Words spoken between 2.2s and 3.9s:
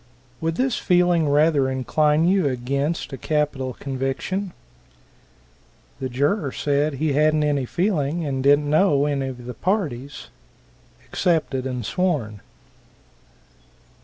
you against a capital